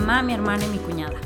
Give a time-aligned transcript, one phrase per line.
[0.00, 1.20] mamá, mi hermana y mi cuñada.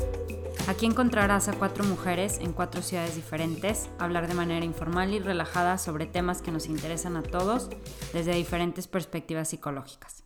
[0.67, 5.79] Aquí encontrarás a cuatro mujeres en cuatro ciudades diferentes hablar de manera informal y relajada
[5.79, 7.71] sobre temas que nos interesan a todos
[8.13, 10.23] desde diferentes perspectivas psicológicas.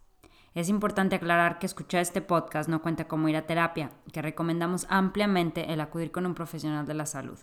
[0.55, 4.88] Es importante aclarar que escuchar este podcast no cuenta como ir a terapia, que recomendamos
[4.89, 7.39] ampliamente el acudir con un profesional de la salud.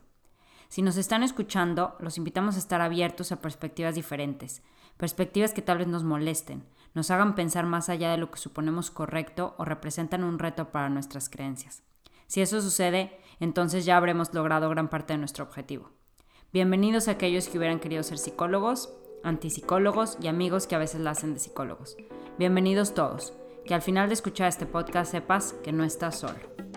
[0.69, 4.63] Si nos están escuchando, los invitamos a estar abiertos a perspectivas diferentes,
[5.01, 8.91] perspectivas que tal vez nos molesten, nos hagan pensar más allá de lo que suponemos
[8.91, 11.83] correcto o representan un reto para nuestras creencias.
[12.27, 15.89] Si eso sucede, entonces ya habremos logrado gran parte de nuestro objetivo.
[16.53, 18.93] Bienvenidos a aquellos que hubieran querido ser psicólogos,
[19.25, 21.97] antipsicólogos y amigos que a veces la hacen de psicólogos.
[22.39, 23.33] Bienvenidos todos.
[23.65, 26.70] Que al final de escuchar este podcast sepas que no estás solo.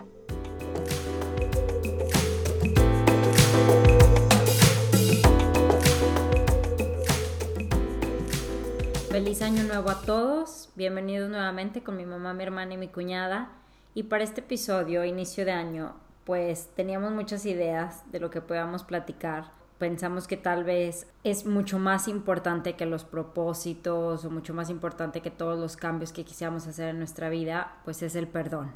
[9.14, 10.70] Feliz año nuevo a todos.
[10.74, 13.48] Bienvenidos nuevamente con mi mamá, mi hermana y mi cuñada.
[13.94, 18.82] Y para este episodio, inicio de año, pues teníamos muchas ideas de lo que podíamos
[18.82, 19.52] platicar.
[19.78, 25.20] Pensamos que tal vez es mucho más importante que los propósitos o mucho más importante
[25.20, 28.72] que todos los cambios que quisiéramos hacer en nuestra vida, pues es el perdón,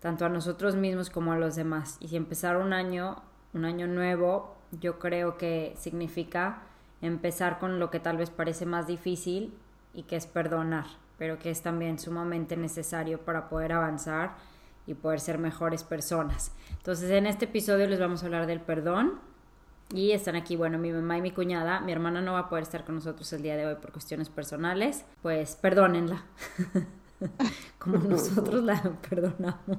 [0.00, 1.98] tanto a nosotros mismos como a los demás.
[2.00, 3.22] Y si empezar un año,
[3.54, 6.62] un año nuevo, yo creo que significa
[7.02, 9.52] empezar con lo que tal vez parece más difícil
[9.92, 10.86] y que es perdonar,
[11.18, 14.36] pero que es también sumamente necesario para poder avanzar
[14.86, 16.52] y poder ser mejores personas.
[16.70, 19.20] Entonces en este episodio les vamos a hablar del perdón
[19.92, 22.62] y están aquí, bueno, mi mamá y mi cuñada, mi hermana no va a poder
[22.62, 26.24] estar con nosotros el día de hoy por cuestiones personales, pues perdónenla.
[27.78, 29.78] como nosotros la perdonamos.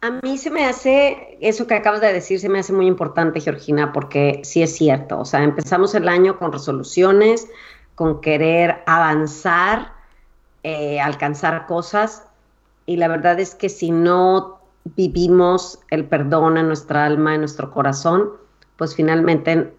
[0.00, 3.40] A mí se me hace, eso que acabas de decir, se me hace muy importante,
[3.40, 7.46] Georgina, porque sí es cierto, o sea, empezamos el año con resoluciones,
[7.94, 9.92] con querer avanzar,
[10.64, 12.26] eh, alcanzar cosas,
[12.84, 14.58] y la verdad es que si no
[14.96, 18.30] vivimos el perdón en nuestra alma, en nuestro corazón,
[18.76, 19.72] pues finalmente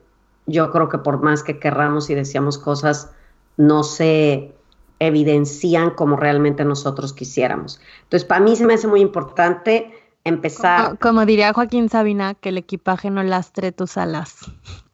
[0.45, 3.11] yo creo que por más que querramos y deseamos cosas,
[3.57, 4.53] no se
[5.01, 7.81] evidencian como realmente nosotros quisiéramos.
[8.03, 9.91] Entonces, para mí se me hace muy importante
[10.23, 10.99] empezar.
[10.99, 14.35] Como, diría Joaquín Sabina, que el equipaje no lastre tus alas.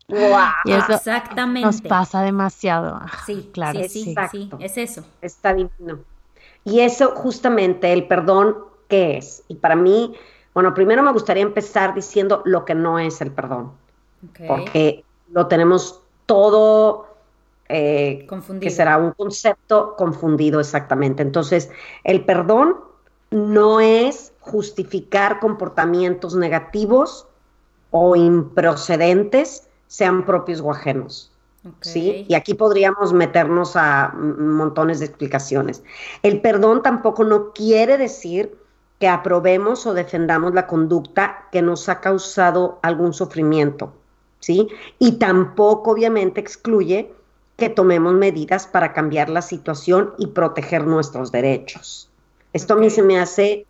[0.07, 1.65] Y eso Exactamente.
[1.65, 3.01] Nos pasa demasiado.
[3.25, 3.81] Sí, claro.
[3.89, 5.03] Sí, sí, es eso.
[5.21, 5.99] Está divino.
[6.63, 8.55] Y eso justamente, el perdón,
[8.87, 9.43] ¿qué es?
[9.49, 10.15] Y para mí,
[10.53, 13.73] bueno, primero me gustaría empezar diciendo lo que no es el perdón.
[14.47, 17.06] Porque lo tenemos todo
[17.69, 18.27] eh,
[18.61, 21.21] que será un concepto confundido exactamente.
[21.21, 21.69] Entonces,
[22.03, 22.77] el perdón
[23.31, 27.27] no es justificar comportamientos negativos
[27.91, 31.31] o improcedentes, sean propios o ajenos.
[31.81, 32.25] ¿Sí?
[32.29, 35.83] Y aquí podríamos meternos a montones de explicaciones.
[36.23, 38.57] El perdón tampoco no quiere decir
[38.99, 43.91] que aprobemos o defendamos la conducta que nos ha causado algún sufrimiento,
[44.39, 44.69] ¿sí?
[44.97, 47.13] Y tampoco obviamente excluye
[47.57, 52.09] que tomemos medidas para cambiar la situación y proteger nuestros derechos.
[52.53, 53.65] Esto a mí se me hace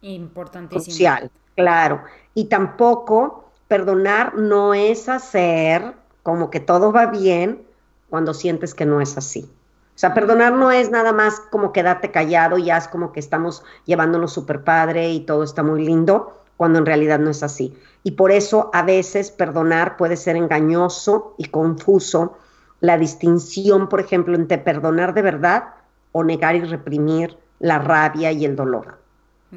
[0.70, 2.04] crucial, claro.
[2.34, 7.64] Y tampoco perdonar no es hacer como que todo va bien
[8.10, 9.50] cuando sientes que no es así.
[9.98, 13.64] O sea, perdonar no es nada más como quedarte callado y es como que estamos
[13.86, 17.76] llevándonos súper padre y todo está muy lindo, cuando en realidad no es así.
[18.04, 22.38] Y por eso a veces perdonar puede ser engañoso y confuso
[22.80, 25.66] la distinción, por ejemplo, entre perdonar de verdad
[26.12, 29.00] o negar y reprimir la rabia y el dolor.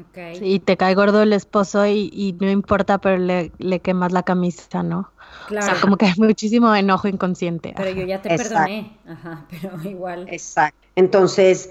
[0.09, 0.39] Okay.
[0.41, 5.11] y te cae gordo el esposo y, no importa, pero le, quemas la camisa, ¿no?
[5.47, 5.65] Claro.
[5.65, 7.73] O sea, como que hay muchísimo enojo inconsciente.
[7.75, 10.27] Pero yo ya te perdoné, Ajá, pero igual.
[10.29, 10.79] Exacto.
[10.95, 11.69] Entonces,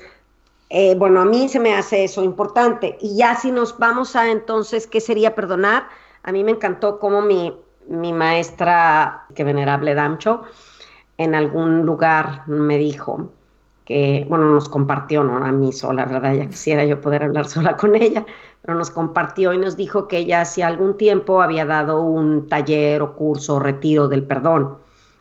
[0.68, 2.98] eh, bueno, a mí se me hace eso importante.
[3.00, 5.88] Y ya si nos vamos a entonces, ¿qué sería perdonar?
[6.22, 7.56] A mí me encantó cómo mi,
[7.88, 10.42] mi maestra, que venerable Damcho,
[11.20, 13.30] en algún lugar me dijo
[13.84, 16.32] que, bueno, nos compartió, no a mí sola, ¿verdad?
[16.32, 18.24] Ya quisiera yo poder hablar sola con ella,
[18.62, 23.02] pero nos compartió y nos dijo que ella hacía algún tiempo había dado un taller
[23.02, 24.78] o curso o retiro del perdón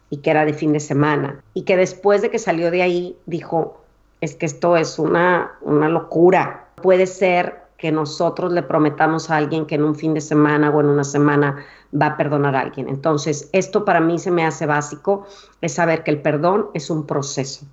[0.10, 3.18] y que era de fin de semana y que después de que salió de ahí
[3.25, 3.81] dijo,
[4.22, 6.69] es que esto es una, una locura.
[6.81, 10.81] Puede ser que nosotros le prometamos a alguien que en un fin de semana o
[10.81, 11.65] en una semana
[11.99, 12.89] va a perdonar a alguien.
[12.89, 15.25] Entonces, esto para mí se me hace básico,
[15.61, 17.65] es saber que el perdón es un proceso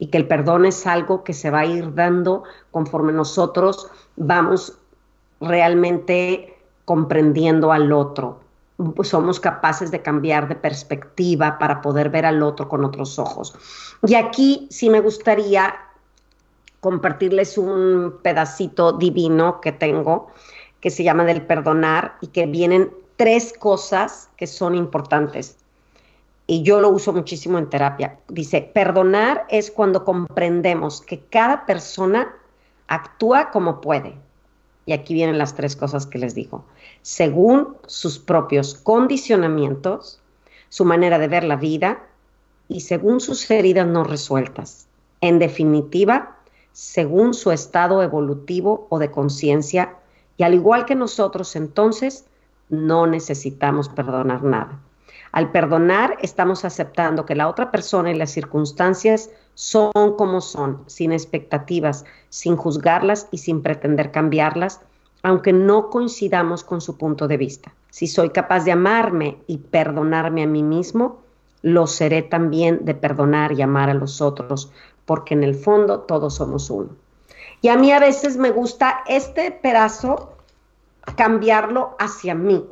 [0.00, 2.42] y que el perdón es algo que se va a ir dando
[2.72, 3.86] conforme nosotros
[4.16, 4.76] vamos
[5.40, 8.40] realmente comprendiendo al otro.
[9.04, 13.54] somos capaces de cambiar de perspectiva para poder ver al otro con otros ojos.
[14.04, 15.72] Y aquí sí me gustaría
[16.82, 20.32] compartirles un pedacito divino que tengo
[20.80, 25.56] que se llama del perdonar y que vienen tres cosas que son importantes.
[26.48, 28.18] Y yo lo uso muchísimo en terapia.
[28.26, 32.34] Dice, perdonar es cuando comprendemos que cada persona
[32.88, 34.16] actúa como puede.
[34.84, 36.64] Y aquí vienen las tres cosas que les digo.
[37.02, 40.20] Según sus propios condicionamientos,
[40.68, 42.02] su manera de ver la vida
[42.66, 44.88] y según sus heridas no resueltas.
[45.20, 46.38] En definitiva,
[46.72, 49.96] según su estado evolutivo o de conciencia,
[50.36, 52.26] y al igual que nosotros, entonces,
[52.68, 54.80] no necesitamos perdonar nada.
[55.32, 61.12] Al perdonar, estamos aceptando que la otra persona y las circunstancias son como son, sin
[61.12, 64.80] expectativas, sin juzgarlas y sin pretender cambiarlas,
[65.22, 67.72] aunque no coincidamos con su punto de vista.
[67.90, 71.20] Si soy capaz de amarme y perdonarme a mí mismo,
[71.62, 74.70] lo seré también de perdonar y amar a los otros,
[75.06, 76.90] porque en el fondo todos somos uno.
[77.60, 80.32] Y a mí a veces me gusta este pedazo
[81.16, 82.66] cambiarlo hacia mí.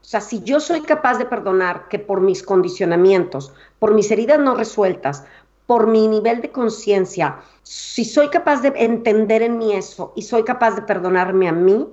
[0.00, 4.38] O sea, si yo soy capaz de perdonar que por mis condicionamientos, por mis heridas
[4.38, 5.24] no resueltas,
[5.66, 10.44] por mi nivel de conciencia, si soy capaz de entender en mí eso y soy
[10.44, 11.86] capaz de perdonarme a mí,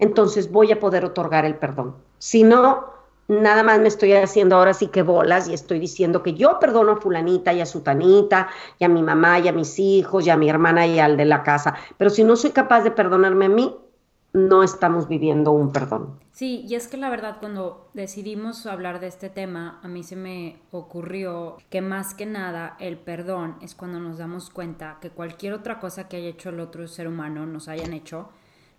[0.00, 1.94] entonces voy a poder otorgar el perdón.
[2.18, 2.86] Si no,
[3.30, 6.92] nada más me estoy haciendo ahora sí que bolas y estoy diciendo que yo perdono
[6.92, 8.48] a fulanita y a sutanita
[8.78, 11.24] y a mi mamá y a mis hijos y a mi hermana y al de
[11.24, 11.76] la casa.
[11.96, 13.76] Pero si no soy capaz de perdonarme a mí,
[14.32, 16.18] no estamos viviendo un perdón.
[16.32, 20.16] Sí, y es que la verdad cuando decidimos hablar de este tema, a mí se
[20.16, 25.52] me ocurrió que más que nada el perdón es cuando nos damos cuenta que cualquier
[25.52, 28.30] otra cosa que haya hecho el otro ser humano nos hayan hecho,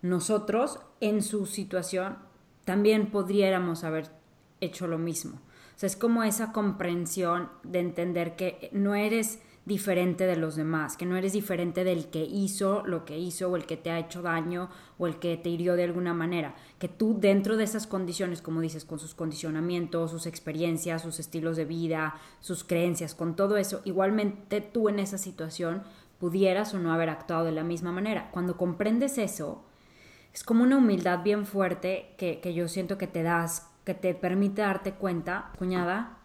[0.02, 2.18] nosotros en su situación
[2.66, 4.21] también podríamos haber
[4.62, 5.36] hecho lo mismo.
[5.76, 10.98] O sea, es como esa comprensión de entender que no eres diferente de los demás,
[10.98, 14.00] que no eres diferente del que hizo lo que hizo o el que te ha
[14.00, 17.86] hecho daño o el que te hirió de alguna manera, que tú dentro de esas
[17.86, 23.36] condiciones, como dices, con sus condicionamientos, sus experiencias, sus estilos de vida, sus creencias, con
[23.36, 25.84] todo eso, igualmente tú en esa situación
[26.20, 28.30] pudieras o no haber actuado de la misma manera.
[28.32, 29.64] Cuando comprendes eso,
[30.34, 34.14] es como una humildad bien fuerte que, que yo siento que te das, que te
[34.14, 36.18] permite darte cuenta, cuñada.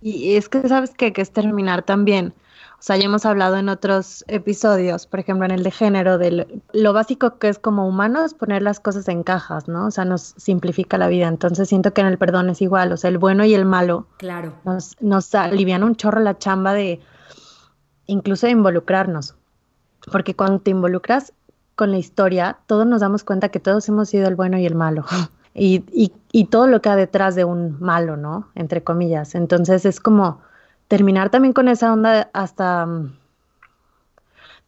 [0.00, 2.34] Y es que sabes que, que es terminar también
[2.78, 6.62] o sea, ya hemos hablado en otros episodios, por ejemplo, en el de género, de
[6.72, 9.86] lo básico que es como humano es poner las cosas en cajas, ¿no?
[9.86, 11.26] O sea, nos simplifica la vida.
[11.26, 14.06] Entonces siento que en el perdón es igual, o sea, el bueno y el malo.
[14.18, 14.54] Claro.
[14.64, 17.00] Nos, nos alivian un chorro la chamba de
[18.06, 19.34] incluso de involucrarnos.
[20.12, 21.32] Porque cuando te involucras
[21.74, 24.76] con la historia, todos nos damos cuenta que todos hemos sido el bueno y el
[24.76, 25.04] malo.
[25.60, 28.48] Y, y, y todo lo que hay detrás de un malo, ¿no?
[28.54, 29.34] Entre comillas.
[29.34, 30.40] Entonces es como
[30.88, 33.16] terminar también con esa onda hasta mm,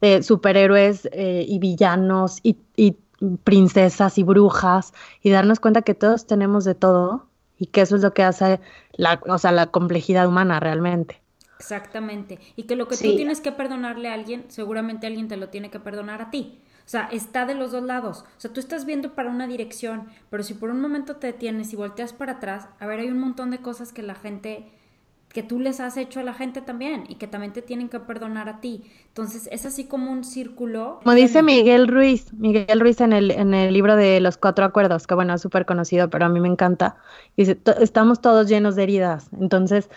[0.00, 2.56] de superhéroes eh, y villanos y,
[3.44, 7.26] princesas y brujas y darnos cuenta que todos tenemos de todo
[7.58, 8.60] y que eso es lo que hace
[8.92, 11.20] la, o sea, la complejidad humana realmente.
[11.58, 12.38] Exactamente.
[12.56, 15.70] Y que lo que tú tienes que perdonarle a alguien, seguramente alguien te lo tiene
[15.70, 16.62] que perdonar a ti.
[16.90, 18.24] O sea, está de los dos lados.
[18.36, 21.72] O sea, tú estás viendo para una dirección, pero si por un momento te detienes
[21.72, 24.66] y volteas para atrás, a ver, hay un montón de cosas que la gente
[25.28, 28.00] que tú les has hecho a la gente también y que también te tienen que
[28.00, 28.90] perdonar a ti.
[29.06, 30.98] Entonces es así como un círculo.
[31.04, 35.06] Como dice Miguel Ruiz, Miguel Ruiz en el, en el libro de los cuatro acuerdos,
[35.06, 36.96] que bueno, es súper conocido, pero a mí me encanta.
[37.36, 39.88] Dice, estamos todos llenos de heridas, entonces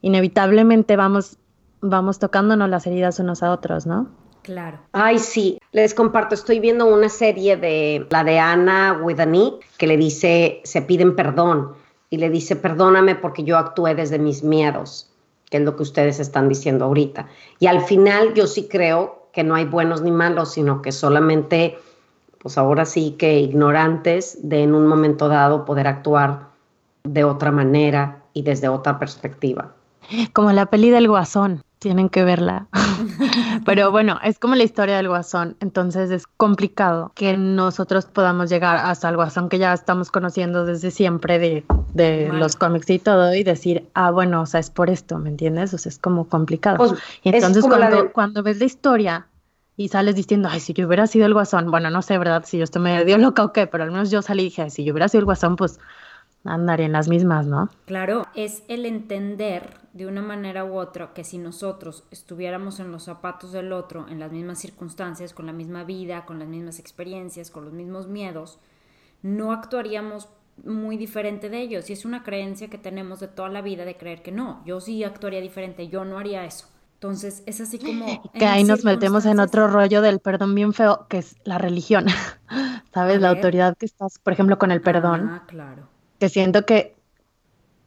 [0.00, 1.38] inevitablemente vamos,
[1.80, 4.10] vamos tocándonos las heridas unos a otros, ¿no?
[4.42, 4.78] Claro.
[4.92, 9.96] Ay, sí, les comparto, estoy viendo una serie de la de Ana Widani que le
[9.96, 11.74] dice, se piden perdón
[12.08, 15.10] y le dice, perdóname porque yo actué desde mis miedos,
[15.50, 17.28] que es lo que ustedes están diciendo ahorita.
[17.58, 21.78] Y al final yo sí creo que no hay buenos ni malos, sino que solamente,
[22.38, 26.48] pues ahora sí que ignorantes de en un momento dado poder actuar
[27.04, 29.74] de otra manera y desde otra perspectiva.
[30.32, 32.68] Como la peli del guasón tienen que verla.
[33.64, 38.76] Pero bueno, es como la historia del guasón, entonces es complicado que nosotros podamos llegar
[38.76, 41.64] hasta el guasón que ya estamos conociendo desde siempre de,
[41.94, 45.30] de los cómics y todo y decir, ah, bueno, o sea, es por esto, ¿me
[45.30, 45.72] entiendes?
[45.72, 46.76] O sea, es como complicado.
[46.76, 49.26] Pues, y entonces cuando, cuando ves la historia
[49.76, 52.44] y sales diciendo, ay, si yo hubiera sido el guasón, bueno, no sé, ¿verdad?
[52.46, 54.84] Si yo estoy medio loca o qué, pero al menos yo salí y dije, si
[54.84, 55.80] yo hubiera sido el guasón, pues
[56.44, 57.68] andaría en las mismas, ¿no?
[57.86, 63.04] Claro, es el entender de una manera u otra que si nosotros estuviéramos en los
[63.04, 67.50] zapatos del otro, en las mismas circunstancias, con la misma vida, con las mismas experiencias,
[67.50, 68.58] con los mismos miedos,
[69.22, 70.28] no actuaríamos
[70.64, 71.90] muy diferente de ellos.
[71.90, 74.80] Y es una creencia que tenemos de toda la vida de creer que no, yo
[74.80, 76.68] sí actuaría diferente, yo no haría eso.
[76.94, 78.30] Entonces es así como...
[78.34, 82.06] Que ahí nos metemos en otro rollo del perdón bien feo, que es la religión.
[82.92, 83.20] ¿sabes?
[83.20, 85.28] La autoridad que estás, por ejemplo, con el perdón.
[85.30, 85.88] Ah, claro.
[86.20, 86.94] Que siento que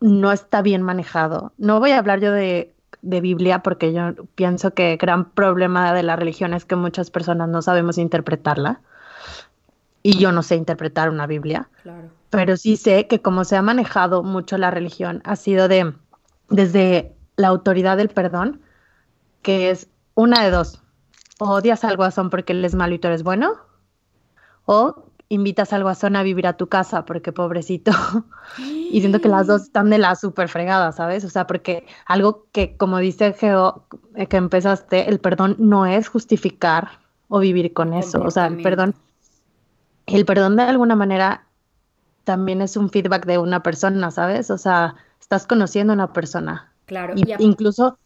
[0.02, 1.54] no está bien manejado.
[1.58, 5.94] No voy a hablar yo de, de Biblia porque yo pienso que el gran problema
[5.94, 8.82] de la religión es que muchas personas no sabemos interpretarla.
[10.02, 11.70] Y yo no sé interpretar una Biblia.
[11.82, 12.10] Claro.
[12.30, 15.94] Pero sí sé que como se ha manejado mucho la religión, ha sido de
[16.50, 18.62] desde la autoridad del perdón,
[19.42, 20.82] que es una de dos.
[21.40, 23.56] O odias al guasón porque él es malo y tú eres bueno,
[24.66, 27.92] o invitas al guasón a vivir a tu casa porque pobrecito.
[28.58, 31.25] y siento que las dos están de la súper fregada, ¿sabes?
[31.25, 33.86] O sea, porque algo que, como dice Geo,
[34.16, 37.00] eh, que empezaste, el perdón no es justificar
[37.30, 38.22] o vivir con eso.
[38.22, 38.96] O sea, el perdón,
[40.06, 41.46] el perdón de alguna manera
[42.24, 44.52] también es un feedback de una persona, ¿sabes?
[44.52, 46.72] O sea, estás conociendo a una persona.
[46.86, 47.13] Claro.
[47.16, 47.98] Y, incluso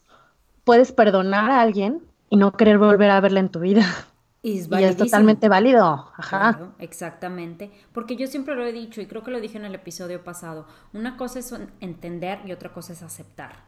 [0.64, 3.86] puedes perdonar a alguien y no querer volver a verla en tu vida.
[4.48, 6.12] Y es, totalmente válido.
[6.16, 6.72] Ajá.
[6.80, 7.72] exactamente.
[7.92, 10.66] Porque yo siempre lo he dicho y creo que lo dije en el episodio pasado.
[10.94, 13.66] Una cosa es entender y otra cosa es aceptar.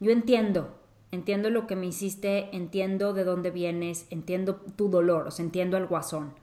[0.00, 0.80] Yo entiendo,
[1.12, 5.76] entiendo lo que me hiciste, entiendo de dónde vienes, entiendo tu dolor, o sea, entiendo
[5.76, 6.34] el guasón.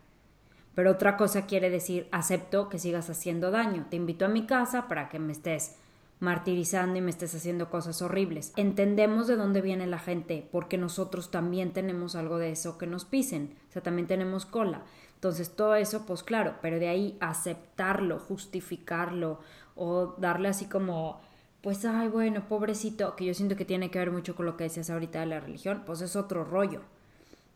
[0.75, 3.85] Pero otra cosa quiere decir, acepto que sigas haciendo daño.
[3.89, 5.75] Te invito a mi casa para que me estés
[6.23, 8.53] martirizando y me estés haciendo cosas horribles.
[8.55, 13.03] Entendemos de dónde viene la gente, porque nosotros también tenemos algo de eso que nos
[13.03, 14.83] pisen, o sea, también tenemos cola.
[15.15, 19.39] Entonces, todo eso, pues claro, pero de ahí aceptarlo, justificarlo
[19.75, 21.19] o darle así como,
[21.61, 24.63] pues, ay, bueno, pobrecito, que yo siento que tiene que ver mucho con lo que
[24.63, 26.81] decías ahorita de la religión, pues es otro rollo.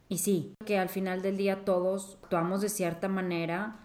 [0.10, 3.80] Y sí, que al final del día todos actuamos de cierta manera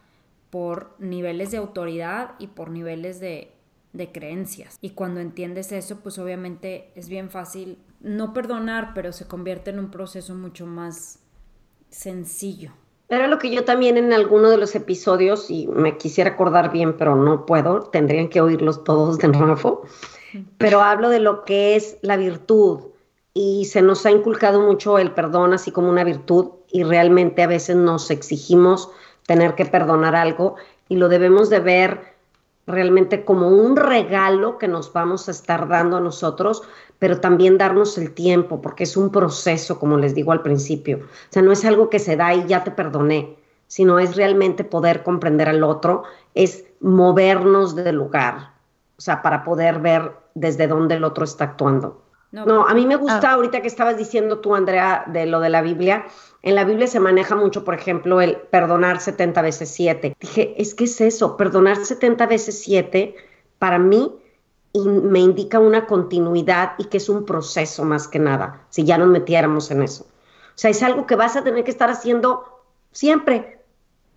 [0.51, 3.53] por niveles de autoridad y por niveles de
[3.93, 4.79] de creencias.
[4.81, 9.79] Y cuando entiendes eso, pues obviamente es bien fácil no perdonar, pero se convierte en
[9.79, 11.19] un proceso mucho más
[11.91, 12.73] sencillo.
[13.09, 16.97] Era lo que yo también en alguno de los episodios, y me quisiera acordar bien,
[16.97, 19.83] pero no puedo, tendrían que oírlos todos de nuevo,
[20.57, 22.93] pero hablo de lo que es la virtud
[23.35, 27.47] y se nos ha inculcado mucho el perdón así como una virtud y realmente a
[27.47, 28.91] veces nos exigimos
[29.27, 30.57] tener que perdonar algo
[30.89, 32.12] y lo debemos de ver
[32.67, 36.63] realmente como un regalo que nos vamos a estar dando a nosotros,
[36.99, 40.99] pero también darnos el tiempo, porque es un proceso, como les digo al principio.
[40.99, 44.65] O sea, no es algo que se da y ya te perdoné, sino es realmente
[44.65, 46.05] poder comprender al otro,
[46.35, 48.53] es movernos del lugar,
[48.97, 52.02] o sea, para poder ver desde dónde el otro está actuando.
[52.33, 53.35] No, a mí me gusta ah.
[53.35, 56.07] ahorita que estabas diciendo tú, Andrea, de lo de la Biblia.
[56.41, 60.17] En la Biblia se maneja mucho, por ejemplo, el perdonar 70 veces 7.
[60.19, 63.15] Dije, es que es eso, perdonar 70 veces 7
[63.59, 64.19] para mí
[64.75, 69.09] me indica una continuidad y que es un proceso más que nada, si ya nos
[69.09, 70.05] metiéramos en eso.
[70.05, 72.45] O sea, es algo que vas a tener que estar haciendo
[72.91, 73.61] siempre,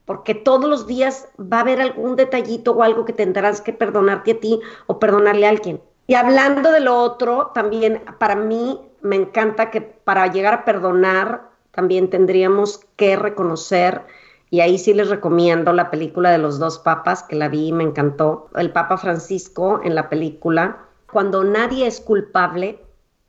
[0.05, 4.31] porque todos los días va a haber algún detallito o algo que tendrás que perdonarte
[4.31, 5.81] a ti o perdonarle a alguien.
[6.07, 11.49] Y hablando de lo otro, también para mí me encanta que para llegar a perdonar
[11.71, 14.03] también tendríamos que reconocer,
[14.49, 17.71] y ahí sí les recomiendo la película de los dos papas, que la vi y
[17.73, 22.79] me encantó, el Papa Francisco en la película, cuando nadie es culpable,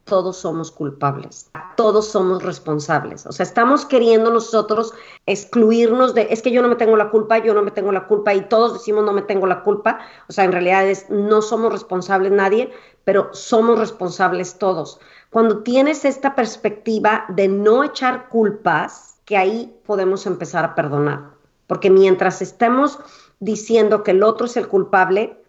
[0.06, 3.26] todos somos culpables, todos somos responsables.
[3.26, 4.94] O sea, estamos queriendo nosotros
[5.26, 8.06] excluirnos de, es que yo no me tengo la culpa, yo no me tengo la
[8.06, 9.98] culpa y todos decimos no me tengo la culpa.
[10.28, 12.72] O sea, en realidad es, no somos responsables nadie,
[13.02, 15.00] pero somos responsables todos.
[15.30, 21.32] Cuando tienes esta perspectiva de no echar culpas, que ahí podemos empezar a perdonar.
[21.66, 23.00] Porque mientras estemos
[23.40, 25.42] diciendo que el otro es el culpable,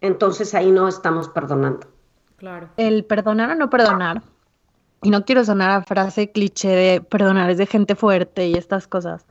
[0.00, 1.91] entonces ahí no estamos perdonando.
[2.76, 4.22] El perdonar o no perdonar.
[5.02, 8.86] Y no quiero sonar a frase cliché de perdonar es de gente fuerte y estas
[8.86, 9.26] cosas,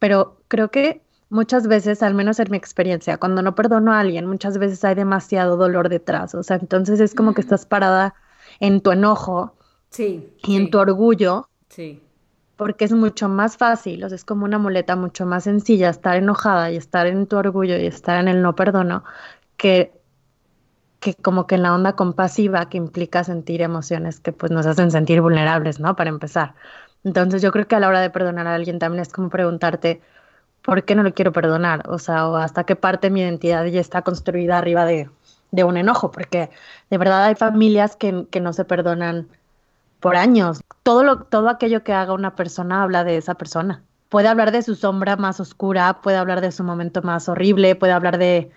[0.00, 1.00] pero creo que
[1.32, 4.94] muchas veces, al menos en mi experiencia, cuando no perdono a alguien, muchas veces hay
[4.94, 6.34] demasiado dolor detrás.
[6.34, 8.14] O sea, entonces es como que estás parada
[8.60, 9.54] en tu enojo
[9.90, 11.48] sí, y en tu orgullo.
[11.68, 12.02] Sí.
[12.56, 16.16] Porque es mucho más fácil, o sea, es como una muleta mucho más sencilla estar
[16.16, 19.04] enojada y estar en tu orgullo y estar en el no perdono
[19.56, 20.01] que
[21.02, 24.90] que como que en la onda compasiva que implica sentir emociones que pues nos hacen
[24.92, 25.96] sentir vulnerables, ¿no?
[25.96, 26.54] Para empezar.
[27.04, 30.00] Entonces yo creo que a la hora de perdonar a alguien también es como preguntarte,
[30.62, 31.82] ¿por qué no lo quiero perdonar?
[31.90, 35.10] O sea, o hasta qué parte mi identidad ya está construida arriba de,
[35.50, 36.50] de un enojo, porque
[36.88, 39.28] de verdad hay familias que, que, no se perdonan
[39.98, 40.60] por años.
[40.84, 43.82] Todo, lo, todo aquello que haga una persona habla de esa persona.
[44.08, 47.92] Puede hablar de su sombra más oscura, puede hablar de su momento más horrible, puede
[47.92, 48.52] hablar de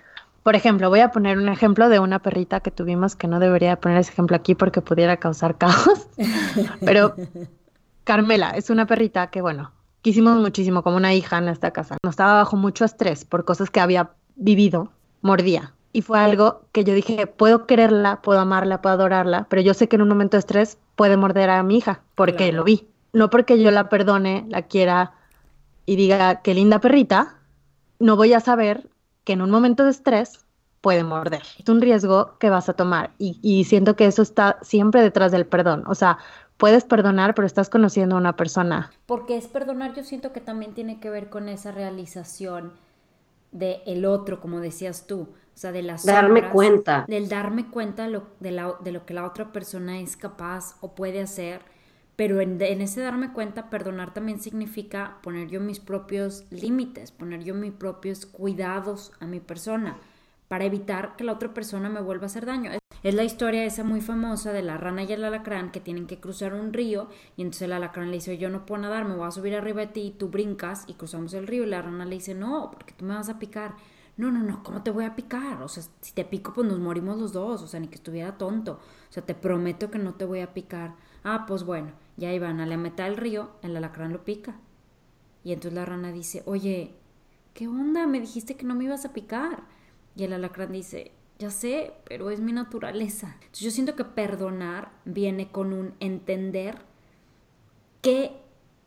[0.45, 3.79] por ejemplo, voy a poner un ejemplo de una perrita que tuvimos que no debería
[3.79, 6.07] poner ese ejemplo aquí porque pudiera causar caos.
[6.81, 7.15] Pero
[8.03, 9.71] Carmela es una perrita que, bueno,
[10.03, 11.97] quisimos muchísimo como una hija en esta casa.
[12.03, 14.91] No estaba bajo mucho estrés por cosas que había vivido,
[15.23, 15.73] mordía.
[15.93, 19.87] Y fue algo que yo dije, puedo quererla, puedo amarla, puedo adorarla, pero yo sé
[19.87, 22.87] que en un momento de estrés puede morder a mi hija, porque lo vi.
[23.13, 25.13] No porque yo la perdone, la quiera
[25.87, 27.37] y diga, qué linda perrita,
[27.97, 28.91] no voy a saber
[29.25, 30.45] que en un momento de estrés
[30.79, 31.41] puede morder.
[31.59, 35.31] Es un riesgo que vas a tomar y, y siento que eso está siempre detrás
[35.31, 35.83] del perdón.
[35.87, 36.19] O sea,
[36.57, 38.91] puedes perdonar, pero estás conociendo a una persona.
[39.05, 42.73] Porque es perdonar, yo siento que también tiene que ver con esa realización
[43.51, 48.03] de el otro, como decías tú, o sea, de las darme cuenta, del darme cuenta
[48.03, 51.61] de lo, de, la, de lo que la otra persona es capaz o puede hacer,
[52.15, 57.53] pero en, ese darme cuenta, perdonar también significa poner yo mis propios límites, poner yo
[57.53, 59.97] mis propios cuidados a mi persona
[60.47, 62.71] para evitar que la otra persona me vuelva a hacer daño.
[63.03, 66.19] Es la historia esa muy famosa de la rana y el alacrán que tienen que
[66.19, 69.27] cruzar un río y entonces el alacrán le dice, yo no puedo nadar, me voy
[69.27, 72.05] a subir arriba de ti y tú brincas y cruzamos el río y la rana
[72.05, 73.75] le dice, no, porque tú me vas a picar.
[74.17, 75.61] No, no, no, ¿cómo te voy a picar?
[75.61, 78.37] O sea, si te pico, pues nos morimos los dos, o sea, ni que estuviera
[78.37, 78.79] tonto.
[79.09, 80.95] O sea, te prometo que no te voy a picar.
[81.23, 84.59] Ah, pues bueno, ya iban a la mitad del río, el alacrán lo pica.
[85.43, 86.93] Y entonces la rana dice, oye,
[87.53, 88.07] ¿qué onda?
[88.07, 89.63] Me dijiste que no me ibas a picar.
[90.15, 93.33] Y el alacrán dice, ya sé, pero es mi naturaleza.
[93.35, 96.79] Entonces yo siento que perdonar viene con un entender
[98.01, 98.31] qué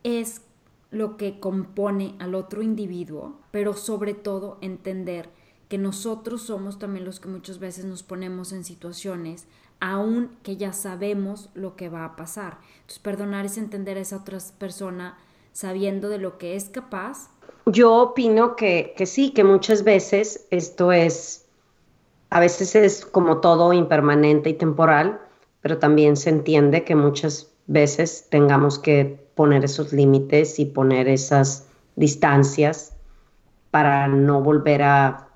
[0.03, 0.43] es
[0.91, 5.31] lo que compone al otro individuo, pero sobre todo entender
[5.69, 9.47] que nosotros somos también los que muchas veces nos ponemos en situaciones
[9.81, 12.59] aun que ya sabemos lo que va a pasar.
[12.77, 15.17] Entonces perdonar es entender a esa otra persona
[15.53, 17.31] sabiendo de lo que es capaz.
[17.67, 21.49] Yo opino que, que sí, que muchas veces esto es
[22.31, 25.21] a veces es como todo impermanente y temporal,
[25.63, 31.67] pero también se entiende que muchas veces tengamos que poner esos límites y poner esas
[31.97, 32.95] distancias
[33.71, 35.29] para no volver a,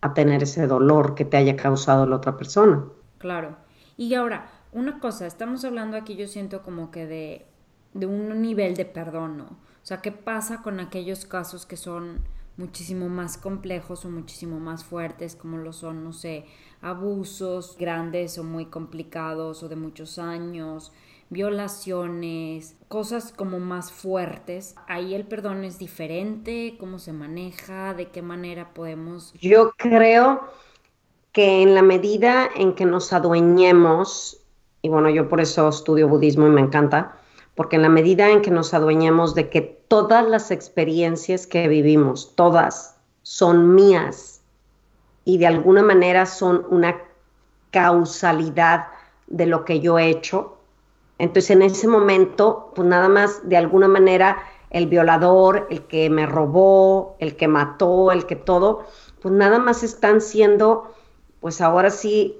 [0.00, 2.84] a, tener ese dolor que te haya causado la otra persona.
[3.18, 3.56] Claro.
[3.98, 7.46] Y ahora, una cosa, estamos hablando aquí, yo siento como que de,
[7.94, 9.44] de un nivel de perdón, ¿no?
[9.44, 12.20] O sea, ¿qué pasa con aquellos casos que son
[12.56, 16.44] muchísimo más complejos o muchísimo más fuertes, como lo son, no sé,
[16.80, 20.92] abusos grandes o muy complicados o de muchos años,
[21.30, 24.76] violaciones, cosas como más fuertes.
[24.86, 29.32] Ahí el perdón es diferente, cómo se maneja, de qué manera podemos...
[29.40, 30.40] Yo creo
[31.32, 34.40] que en la medida en que nos adueñemos,
[34.82, 37.16] y bueno, yo por eso estudio budismo y me encanta,
[37.54, 42.34] porque en la medida en que nos adueñemos de que todas las experiencias que vivimos,
[42.36, 44.40] todas, son mías
[45.24, 46.96] y de alguna manera son una
[47.70, 48.86] causalidad
[49.26, 50.58] de lo que yo he hecho,
[51.18, 54.38] entonces en ese momento, pues nada más de alguna manera
[54.70, 58.84] el violador, el que me robó, el que mató, el que todo,
[59.20, 60.94] pues nada más están siendo,
[61.40, 62.36] pues ahora sí,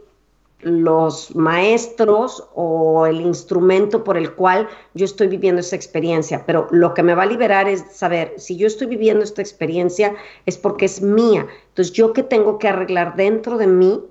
[0.61, 6.95] los maestros o el instrumento por el cual yo estoy viviendo esa experiencia, pero lo
[6.95, 10.87] que me va a liberar es saber, si yo estoy viviendo esta experiencia es porque
[10.87, 11.47] es mía.
[11.69, 14.05] Entonces, yo qué tengo que arreglar dentro de mí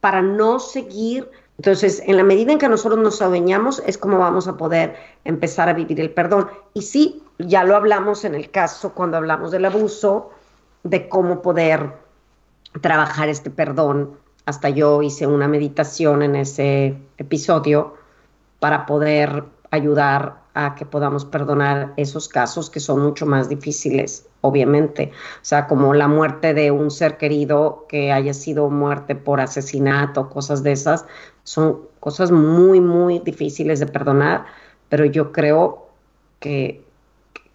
[0.00, 1.30] para no seguir.
[1.56, 5.68] Entonces, en la medida en que nosotros nos adueñamos, es como vamos a poder empezar
[5.68, 6.48] a vivir el perdón.
[6.74, 10.30] Y sí, ya lo hablamos en el caso cuando hablamos del abuso,
[10.82, 11.92] de cómo poder
[12.80, 17.94] trabajar este perdón hasta yo hice una meditación en ese episodio
[18.58, 25.12] para poder ayudar a que podamos perdonar esos casos que son mucho más difíciles, obviamente.
[25.36, 30.28] O sea, como la muerte de un ser querido que haya sido muerte por asesinato,
[30.28, 31.06] cosas de esas,
[31.44, 34.46] son cosas muy, muy difíciles de perdonar,
[34.88, 35.86] pero yo creo
[36.40, 36.84] que,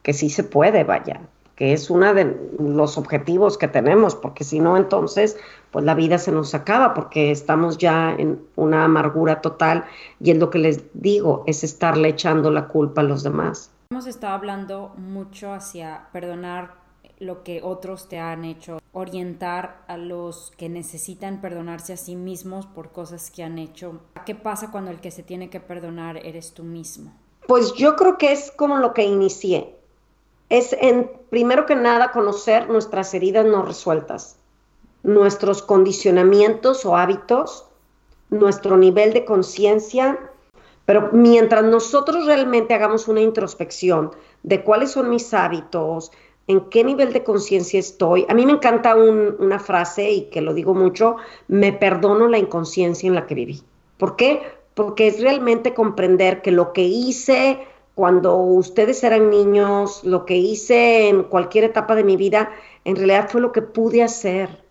[0.02, 1.20] que sí se puede, vaya
[1.56, 5.38] que es uno de los objetivos que tenemos, porque si no, entonces,
[5.72, 9.86] pues la vida se nos acaba, porque estamos ya en una amargura total
[10.20, 13.72] y es lo que les digo, es estarle echando la culpa a los demás.
[13.92, 16.86] Hemos estado hablando mucho hacia perdonar
[17.20, 22.66] lo que otros te han hecho, orientar a los que necesitan perdonarse a sí mismos
[22.66, 24.02] por cosas que han hecho.
[24.26, 27.14] ¿Qué pasa cuando el que se tiene que perdonar eres tú mismo?
[27.48, 29.76] Pues yo creo que es como lo que inicié
[30.50, 34.38] es en, primero que nada conocer nuestras heridas no resueltas,
[35.04, 37.66] nuestros condicionamientos o hábitos,
[38.30, 40.20] nuestro nivel de conciencia,
[40.86, 44.12] pero mientras nosotros realmente hagamos una introspección
[44.44, 46.12] de cuáles son mis hábitos,
[46.48, 50.54] en qué nivel de conciencia estoy, a mí me encanta una frase y que lo
[50.54, 51.16] digo mucho,
[51.48, 53.64] me perdono la inconsciencia en la que viví.
[53.98, 54.44] ¿Por qué?
[54.76, 61.08] Porque es realmente comprender que lo que hice, cuando ustedes eran niños, lo que hice
[61.08, 62.52] en cualquier etapa de mi vida,
[62.84, 64.64] en realidad fue lo que pude hacer.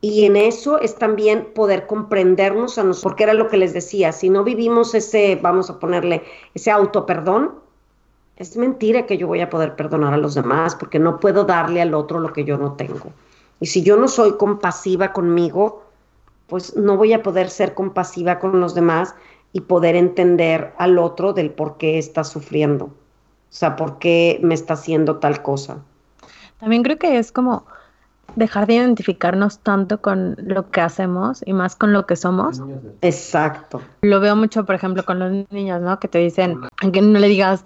[0.00, 4.12] Y en eso es también poder comprendernos a nosotros, porque era lo que les decía,
[4.12, 7.52] si no vivimos ese, vamos a ponerle, ese auto perdón,
[8.36, 11.82] es mentira que yo voy a poder perdonar a los demás, porque no puedo darle
[11.82, 13.12] al otro lo que yo no tengo.
[13.60, 15.84] Y si yo no soy compasiva conmigo,
[16.48, 19.14] pues no voy a poder ser compasiva con los demás
[19.52, 22.86] y poder entender al otro del por qué está sufriendo.
[22.86, 25.78] O sea, por qué me está haciendo tal cosa.
[26.58, 27.66] También creo que es como
[28.36, 32.62] dejar de identificarnos tanto con lo que hacemos y más con lo que somos.
[33.02, 33.82] Exacto.
[34.02, 35.98] Lo veo mucho, por ejemplo, con los niños, ¿no?
[36.00, 36.60] Que te dicen,
[36.92, 37.64] que no le digas,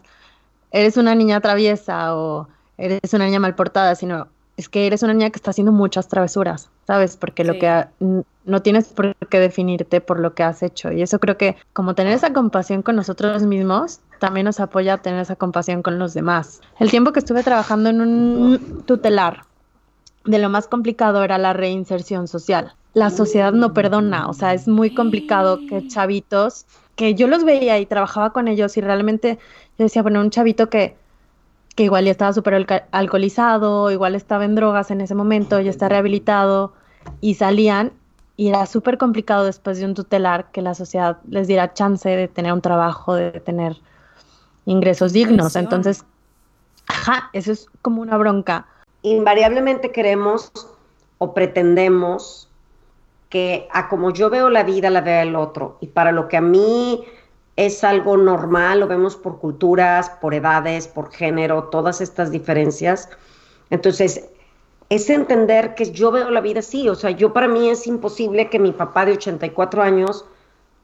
[0.72, 5.14] eres una niña traviesa o eres una niña mal portada, sino es que eres una
[5.14, 7.16] niña que está haciendo muchas travesuras, ¿sabes?
[7.16, 7.85] Porque lo que
[8.44, 10.92] no tienes por qué definirte por lo que has hecho.
[10.92, 14.99] Y eso creo que como tener esa compasión con nosotros mismos, también nos apoya a
[14.99, 16.61] tener esa compasión con los demás.
[16.79, 19.42] El tiempo que estuve trabajando en un tutelar,
[20.25, 22.75] de lo más complicado era la reinserción social.
[22.94, 27.79] La sociedad no perdona, o sea, es muy complicado que chavitos, que yo los veía
[27.79, 29.38] y trabajaba con ellos y realmente
[29.79, 30.96] yo decía, bueno, un chavito que
[31.77, 35.89] que igual ya estaba súper alcoholizado, igual estaba en drogas en ese momento, ya está
[35.89, 36.73] rehabilitado,
[37.21, 37.93] y salían,
[38.37, 42.29] y era súper complicado después de un tutelar que la sociedad les diera chance de
[42.29, 43.77] tener un trabajo, de tener
[44.65, 45.55] ingresos dignos.
[45.55, 46.05] Entonces,
[46.87, 48.67] ajá, eso es como una bronca.
[49.03, 50.51] Invariablemente queremos
[51.19, 52.49] o pretendemos
[53.29, 55.77] que a como yo veo la vida, la vea el otro.
[55.81, 57.05] Y para lo que a mí
[57.57, 63.09] es algo normal, lo vemos por culturas, por edades, por género, todas estas diferencias.
[63.71, 64.29] Entonces,
[64.88, 68.49] es entender que yo veo la vida así, o sea, yo para mí es imposible
[68.49, 70.25] que mi papá de 84 años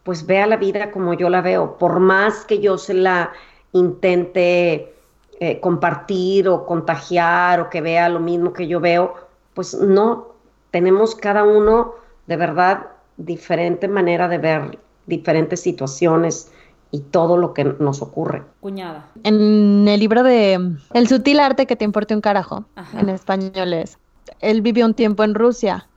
[0.03, 3.33] pues vea la vida como yo la veo, por más que yo se la
[3.73, 4.93] intente
[5.39, 9.15] eh, compartir o contagiar o que vea lo mismo que yo veo,
[9.55, 10.35] pues no,
[10.71, 11.95] tenemos cada uno
[12.27, 16.52] de verdad diferente manera de ver diferentes situaciones,
[16.93, 18.45] y todo lo que nos ocurre.
[18.61, 19.07] Cuñada.
[19.25, 23.99] En el libro de El sutil arte que te importe un carajo, en español es,
[24.41, 25.89] él vivió un tiempo en Rusia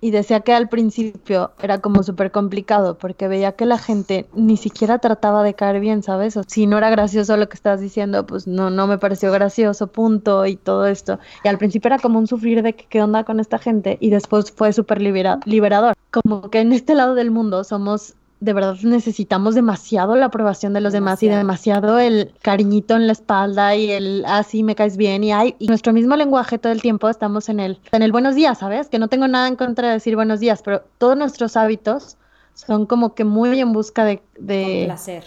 [0.00, 4.56] y decía que al principio era como súper complicado porque veía que la gente ni
[4.56, 6.36] siquiera trataba de caer bien, ¿sabes?
[6.36, 9.86] O si no era gracioso lo que estás diciendo, pues no, no me pareció gracioso,
[9.86, 11.20] punto, y todo esto.
[11.44, 14.10] Y al principio era como un sufrir de que qué onda con esta gente y
[14.10, 15.94] después fue súper liberador.
[16.10, 20.80] Como que en este lado del mundo somos de verdad necesitamos demasiado la aprobación de
[20.80, 24.96] los demás y demasiado el cariñito en la espalda y el así ah, me caes
[24.96, 28.10] bien y hay y nuestro mismo lenguaje todo el tiempo estamos en el en el
[28.10, 28.88] buenos días, ¿sabes?
[28.88, 32.16] Que no tengo nada en contra de decir buenos días, pero todos nuestros hábitos
[32.54, 35.24] son como que muy en busca de de complacer.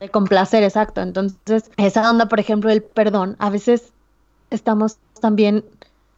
[0.00, 1.02] De complacer, exacto.
[1.02, 3.92] Entonces, esa onda, por ejemplo, el perdón, a veces
[4.48, 5.66] estamos también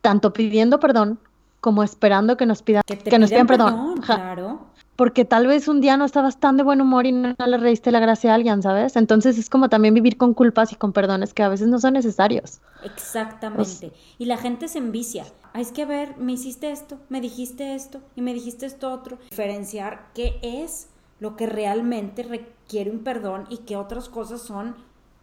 [0.01, 1.19] tanto pidiendo perdón
[1.61, 4.01] como esperando que nos pidan que, nos pidan perdón.
[4.03, 4.70] Claro
[5.01, 7.91] porque tal vez un día no estabas tan de buen humor y no, le reíste
[7.91, 8.97] la gracia a alguien, ¿sabes?
[8.97, 11.95] Entonces es como también vivir con culpas y con perdones que a veces no son
[11.95, 12.61] necesarios.
[12.85, 13.93] Exactamente.
[14.19, 15.25] y la gente se envicia.
[15.55, 18.93] Ah, es que a ver, me hiciste esto, me dijiste esto y me dijiste esto
[18.93, 19.17] otro.
[19.31, 24.77] Diferenciar qué es lo que realmente requiere un perdón y qué otras cosas son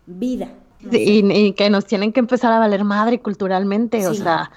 [0.08, 0.56] vida.
[0.80, 4.52] Y, que nos tienen que empezar a valer madre culturalmente, o sea,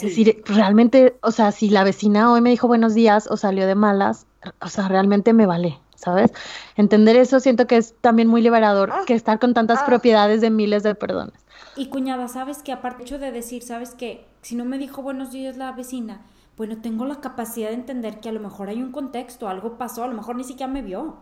[0.00, 3.74] decir, realmente, o sea, si la vecina hoy me dijo buenos días o salió de
[3.74, 4.26] malas,
[4.60, 6.32] o sea, realmente me vale, ¿sabes?
[6.76, 9.02] Entender eso siento que es también muy liberador ah.
[9.06, 9.86] que estar con tantas ah.
[9.86, 11.34] propiedades de miles de perdones.
[11.76, 15.32] Y cuñada, ¿sabes que Aparte hecho de decir, ¿sabes que Si no me dijo buenos
[15.32, 16.22] días la vecina,
[16.56, 20.02] bueno, tengo la capacidad de entender que a lo mejor hay un contexto, algo pasó,
[20.02, 21.18] a lo mejor ni siquiera me vio,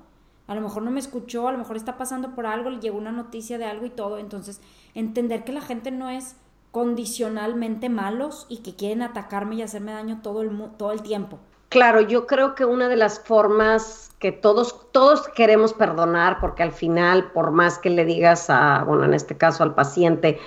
[0.47, 2.99] a lo mejor no me escuchó, a lo mejor está pasando por algo, le llegó
[2.99, 4.61] una noticia de algo y todo, entonces
[4.95, 6.37] entender que la gente no es
[6.71, 11.39] condicionalmente malos y que quieren atacarme y hacerme daño todo el, todo el tiempo.
[11.69, 16.73] Claro, yo creo que una de las formas que todos, todos queremos perdonar, porque al
[16.73, 20.39] final, por más que le digas a, bueno, en este caso al paciente,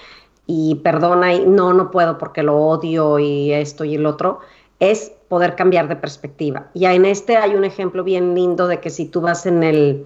[0.46, 4.40] y perdona, y no, no puedo porque lo odio y esto y el otro,
[4.80, 6.68] es poder cambiar de perspectiva.
[6.74, 10.06] Y en este hay un ejemplo bien lindo de que si tú vas en el,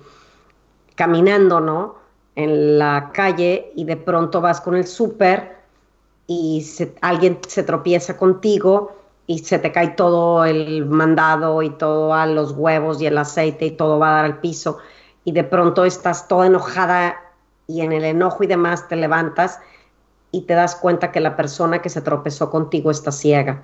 [0.96, 1.96] caminando, ¿no?
[2.36, 5.58] En la calle y de pronto vas con el súper
[6.28, 6.66] y
[7.02, 8.92] alguien se tropieza contigo,
[9.28, 13.66] y se te cae todo el mandado y todo a los huevos y el aceite
[13.66, 14.80] y todo va a dar al piso
[15.24, 17.16] y de pronto estás toda enojada
[17.68, 19.60] y en el enojo y demás te levantas
[20.32, 23.64] y te das cuenta que la persona que se tropezó contigo está ciega.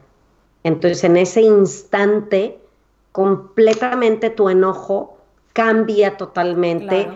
[0.63, 2.59] Entonces en ese instante
[3.11, 5.17] completamente tu enojo
[5.53, 7.09] cambia totalmente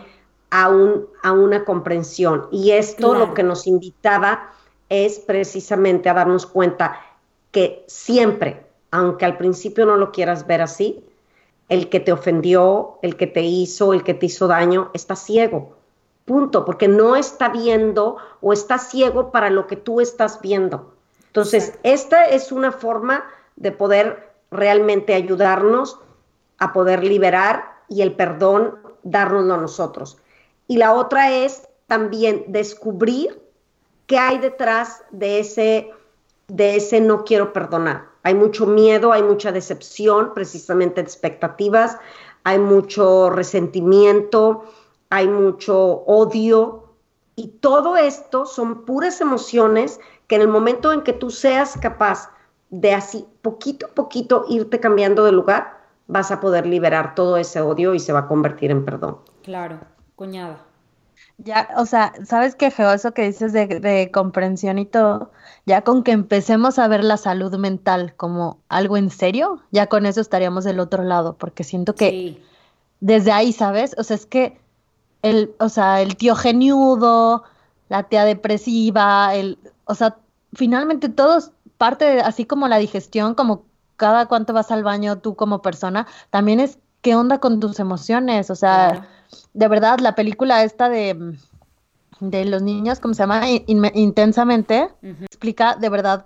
[0.50, 2.48] a, un, a una comprensión.
[2.52, 4.52] Y esto lo que nos invitaba
[4.90, 7.00] es precisamente a darnos cuenta
[7.52, 11.04] que siempre, aunque al principio no lo quieras ver así,
[11.70, 15.78] el que te ofendió, el que te hizo, el que te hizo daño, está ciego.
[16.26, 20.93] Punto, porque no está viendo o está ciego para lo que tú estás viendo.
[21.34, 23.24] Entonces, esta es una forma
[23.56, 26.00] de poder realmente ayudarnos
[26.60, 30.20] a poder liberar y el perdón dárnoslo a nosotros.
[30.68, 33.42] Y la otra es también descubrir
[34.06, 35.90] qué hay detrás de ese,
[36.50, 38.06] de ese no quiero perdonar.
[38.22, 41.98] Hay mucho miedo, hay mucha decepción, precisamente de expectativas,
[42.44, 44.66] hay mucho resentimiento,
[45.10, 46.84] hay mucho odio.
[47.36, 52.30] Y todo esto son puras emociones que en el momento en que tú seas capaz
[52.70, 57.62] de así poquito a poquito irte cambiando de lugar, vas a poder liberar todo ese
[57.62, 59.18] odio y se va a convertir en perdón.
[59.44, 59.80] Claro,
[60.16, 60.60] cuñada.
[61.38, 62.92] Ya, o sea, ¿sabes qué, Geo?
[62.92, 65.32] Eso que dices de, de, comprensión y todo,
[65.66, 70.06] ya con que empecemos a ver la salud mental como algo en serio, ya con
[70.06, 72.42] eso estaríamos del otro lado, porque siento que
[73.00, 73.96] desde ahí, ¿sabes?
[73.98, 74.60] O sea, es que
[75.24, 77.44] el, o sea, el tío geniudo,
[77.90, 79.58] la tía depresiva, el,
[79.94, 80.18] o sea,
[80.54, 85.36] finalmente todos parte de, así como la digestión, como cada cuánto vas al baño tú
[85.36, 89.08] como persona, también es qué onda con tus emociones, o sea,
[89.54, 91.38] de verdad, la película esta de,
[92.20, 93.44] de los niños, ¿cómo se llama?
[93.48, 96.26] intensamente, explica de verdad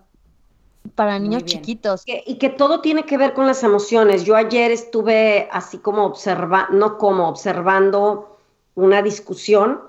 [0.95, 2.03] para niños chiquitos.
[2.05, 4.23] y que todo tiene que ver con las emociones.
[4.23, 8.37] Yo ayer estuve así como observando, no como observando
[8.75, 9.81] una discusión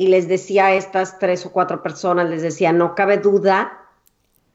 [0.00, 3.86] y les decía a estas tres o cuatro personas, les decía, no cabe duda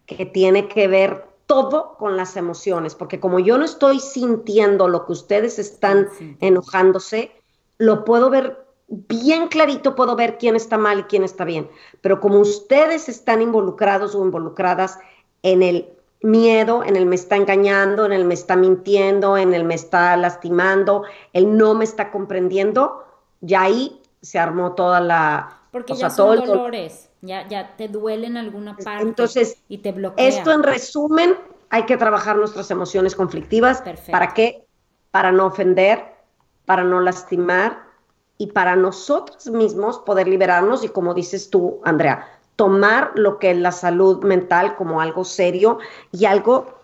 [0.07, 5.05] que tiene que ver todo con las emociones, porque como yo no estoy sintiendo lo
[5.05, 7.31] que ustedes están enojándose,
[7.77, 11.69] lo puedo ver bien clarito, puedo ver quién está mal y quién está bien,
[12.01, 14.97] pero como ustedes están involucrados o involucradas
[15.43, 15.89] en el
[16.23, 20.17] miedo, en el me está engañando, en el me está mintiendo, en el me está
[20.17, 21.03] lastimando,
[21.33, 23.03] el no me está comprendiendo,
[23.41, 25.59] ya ahí se armó toda la...
[25.71, 30.27] Porque ya son dolores ya, ya te duele en alguna parte Entonces, y te bloquea.
[30.27, 31.35] Esto en resumen,
[31.69, 33.83] hay que trabajar nuestras emociones conflictivas.
[34.11, 34.65] ¿Para qué?
[35.11, 36.03] Para no ofender,
[36.65, 37.83] para no lastimar
[38.37, 43.57] y para nosotros mismos poder liberarnos y como dices tú, Andrea, tomar lo que es
[43.57, 45.79] la salud mental como algo serio
[46.11, 46.75] y algo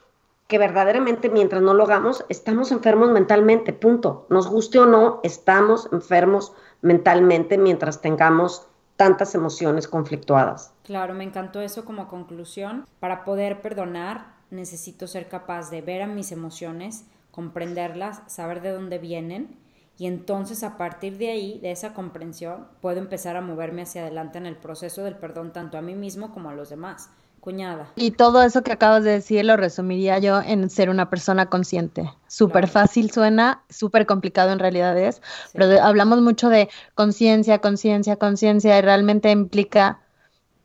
[0.47, 4.25] que verdaderamente mientras no lo hagamos, estamos enfermos mentalmente, punto.
[4.29, 10.73] Nos guste o no, estamos enfermos mentalmente mientras tengamos tantas emociones conflictuadas.
[10.83, 12.85] Claro, me encantó eso como conclusión.
[12.99, 18.99] Para poder perdonar, necesito ser capaz de ver a mis emociones, comprenderlas, saber de dónde
[18.99, 19.57] vienen
[19.97, 24.37] y entonces a partir de ahí, de esa comprensión, puedo empezar a moverme hacia adelante
[24.37, 27.09] en el proceso del perdón tanto a mí mismo como a los demás
[27.41, 27.91] cuñada.
[27.95, 32.13] Y todo eso que acabas de decir lo resumiría yo en ser una persona consciente.
[32.27, 35.21] Súper fácil suena, súper complicado en realidad es,
[35.53, 39.99] pero hablamos mucho de conciencia, conciencia, conciencia y realmente implica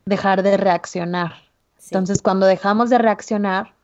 [0.05, 1.35] dejar de reaccionar.
[1.85, 3.75] Entonces, cuando dejamos de reaccionar,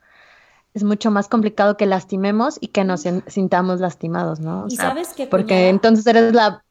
[0.75, 4.67] es mucho más complicado que lastimemos y que nos sintamos lastimados, ¿no?
[4.69, 6.63] y sabes que porque entonces eres la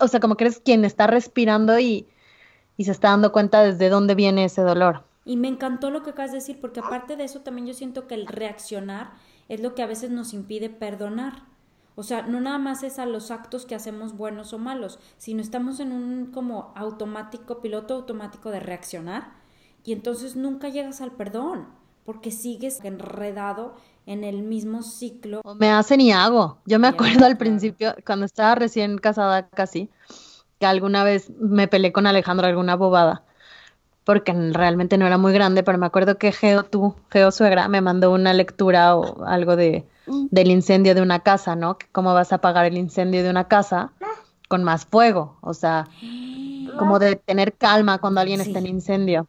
[0.00, 2.06] o, sea, como que eres quien está respirando y,
[2.76, 5.04] y se está dando cuenta desde dónde viene ese dolor.
[5.28, 8.06] Y me encantó lo que acabas de decir, porque aparte de eso también yo siento
[8.06, 9.10] que el reaccionar
[9.50, 11.42] es lo que a veces nos impide perdonar.
[11.96, 15.42] O sea, no nada más es a los actos que hacemos buenos o malos, sino
[15.42, 19.34] estamos en un como automático, piloto automático de reaccionar
[19.84, 21.66] y entonces nunca llegas al perdón,
[22.06, 23.74] porque sigues enredado
[24.06, 25.42] en el mismo ciclo.
[25.56, 26.56] me hacen y hago.
[26.64, 29.90] Yo me acuerdo al principio, cuando estaba recién casada casi,
[30.58, 33.27] que alguna vez me peleé con Alejandro alguna bobada
[34.08, 37.82] porque realmente no era muy grande, pero me acuerdo que Geo, tú, Geo Suegra, me
[37.82, 40.28] mandó una lectura o algo de, mm.
[40.30, 41.76] del incendio de una casa, ¿no?
[41.92, 43.92] ¿Cómo vas a apagar el incendio de una casa
[44.48, 45.36] con más fuego?
[45.42, 45.88] O sea,
[46.78, 49.28] como de tener calma cuando alguien está en incendio.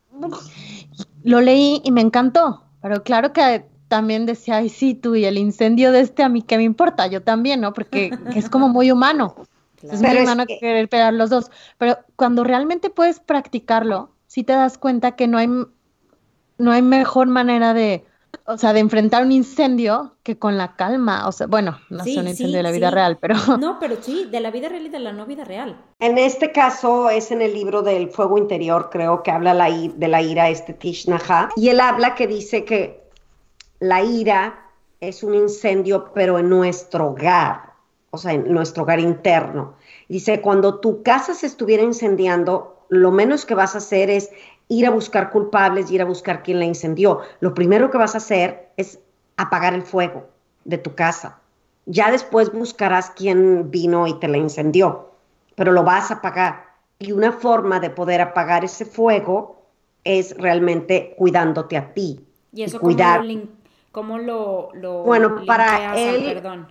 [1.23, 5.37] Lo leí y me encantó, pero claro que también decía, ay, sí, tú y el
[5.37, 7.05] incendio de este a mí, ¿qué me importa?
[7.07, 7.73] Yo también, ¿no?
[7.73, 9.35] Porque es como muy humano.
[9.83, 11.51] Es muy humano querer pegar los dos.
[11.77, 17.25] Pero cuando realmente puedes practicarlo, si te das cuenta que no hay, no hay mejor
[17.27, 18.05] manera de,
[18.45, 21.27] o sea, de enfrentar un incendio que con la calma.
[21.27, 23.33] O sea, bueno, no es un incendio de la vida real, pero.
[23.59, 25.83] No, pero sí, de la vida real y de la no vida real.
[25.99, 30.07] En este caso es en el libro del fuego interior, creo que habla la, de
[30.07, 31.07] la ira, este Tish
[31.55, 33.01] y él habla que dice que
[33.79, 34.63] la ira
[34.99, 37.73] es un incendio, pero en nuestro hogar,
[38.11, 39.73] o sea, en nuestro hogar interno.
[40.07, 44.29] Dice, cuando tu casa se estuviera incendiando, lo menos que vas a hacer es
[44.67, 47.21] ir a buscar culpables, ir a buscar quién la incendió.
[47.39, 48.99] Lo primero que vas a hacer es
[49.37, 50.27] apagar el fuego
[50.65, 51.39] de tu casa.
[51.85, 55.11] Ya después buscarás quién vino y te la incendió,
[55.55, 56.65] pero lo vas a apagar.
[56.99, 59.63] Y una forma de poder apagar ese fuego
[60.03, 62.25] es realmente cuidándote a ti.
[62.53, 63.23] Y eso cuidar.
[63.91, 66.67] ¿cómo lo, lo, bueno, para él, perdón?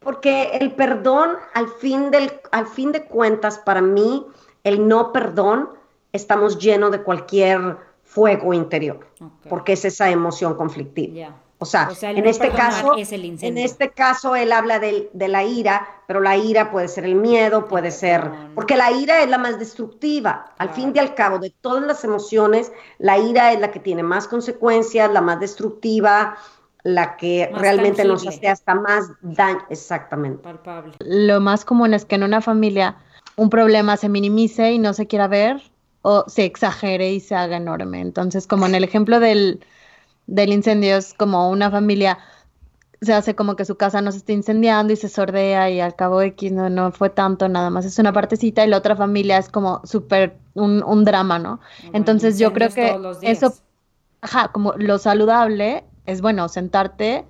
[0.00, 4.24] Porque el perdón, al fin, del, al fin de cuentas, para mí,
[4.68, 5.70] el no perdón
[6.12, 9.06] estamos llenos de cualquier fuego interior,
[9.48, 11.34] porque es esa emoción conflictiva.
[11.60, 16.36] O sea, en este caso, en este caso él habla de, la ira, pero la
[16.36, 20.52] ira puede ser el miedo, puede ser, porque la ira es la más destructiva.
[20.58, 24.04] Al fin y al cabo, de todas las emociones, la ira es la que tiene
[24.04, 26.36] más consecuencias, la más destructiva,
[26.84, 29.60] la que realmente nos hace hasta más daño.
[29.68, 30.44] Exactamente.
[30.44, 30.94] Palpable.
[31.00, 32.98] Lo más común es que en una familia
[33.38, 35.62] un problema se minimice y no se quiera ver
[36.02, 38.00] o se exagere y se haga enorme.
[38.00, 39.64] Entonces, como en el ejemplo del,
[40.26, 42.18] del incendio, es como una familia
[43.00, 45.94] se hace como que su casa no se está incendiando y se sordea y al
[45.94, 49.38] cabo X no, no fue tanto, nada más es una partecita y la otra familia
[49.38, 51.60] es como súper un, un, drama, ¿no?
[51.92, 53.54] Entonces yo creo que eso,
[54.20, 57.24] ajá, como lo saludable es bueno sentarte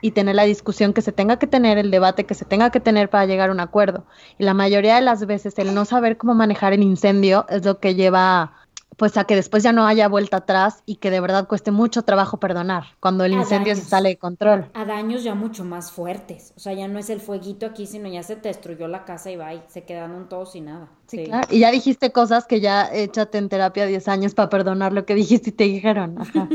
[0.00, 2.80] y tener la discusión que se tenga que tener, el debate que se tenga que
[2.80, 4.04] tener para llegar a un acuerdo.
[4.38, 7.78] Y la mayoría de las veces el no saber cómo manejar el incendio es lo
[7.80, 8.52] que lleva
[8.98, 12.02] pues a que después ya no haya vuelta atrás y que de verdad cueste mucho
[12.02, 14.68] trabajo perdonar cuando el incendio se sale de control.
[14.74, 18.08] A daños ya mucho más fuertes, o sea, ya no es el fueguito aquí, sino
[18.08, 20.88] ya se te destruyó la casa y va y se quedaron todos sin nada.
[21.06, 21.46] Sí, claro.
[21.48, 25.14] Y ya dijiste cosas que ya échate en terapia 10 años para perdonar lo que
[25.14, 26.20] dijiste y te dijeron.
[26.20, 26.48] Ajá.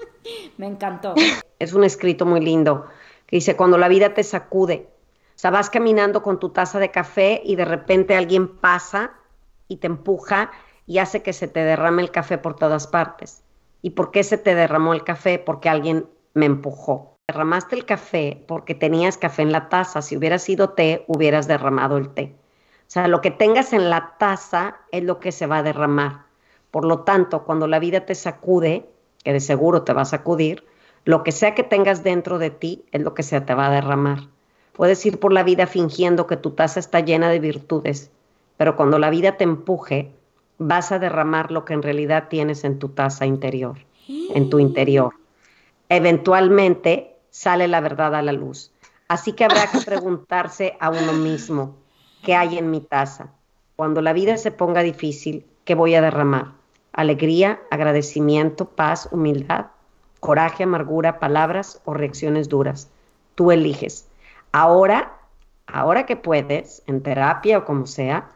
[0.56, 1.14] Me encantó.
[1.58, 2.86] Es un escrito muy lindo
[3.26, 4.88] que dice, cuando la vida te sacude,
[5.36, 9.12] o sea, vas caminando con tu taza de café y de repente alguien pasa
[9.68, 10.50] y te empuja
[10.90, 13.44] y hace que se te derrame el café por todas partes.
[13.80, 15.38] ¿Y por qué se te derramó el café?
[15.38, 17.16] Porque alguien me empujó.
[17.28, 20.02] Derramaste el café porque tenías café en la taza.
[20.02, 22.34] Si hubiera sido té, hubieras derramado el té.
[22.34, 26.24] O sea, lo que tengas en la taza es lo que se va a derramar.
[26.72, 28.90] Por lo tanto, cuando la vida te sacude,
[29.22, 30.64] que de seguro te va a sacudir,
[31.04, 33.70] lo que sea que tengas dentro de ti es lo que se te va a
[33.70, 34.22] derramar.
[34.72, 38.10] Puedes ir por la vida fingiendo que tu taza está llena de virtudes,
[38.56, 40.16] pero cuando la vida te empuje,
[40.60, 45.14] vas a derramar lo que en realidad tienes en tu taza interior, en tu interior.
[45.88, 48.70] Eventualmente sale la verdad a la luz.
[49.08, 51.74] Así que habrá que preguntarse a uno mismo,
[52.22, 53.32] ¿qué hay en mi taza?
[53.74, 56.60] Cuando la vida se ponga difícil, ¿qué voy a derramar?
[56.92, 59.66] alegría, agradecimiento, paz, humildad,
[60.20, 62.90] coraje, amargura, palabras o reacciones duras.
[63.34, 64.06] Tú eliges.
[64.52, 65.18] Ahora,
[65.66, 68.28] ahora que puedes, en terapia o como sea,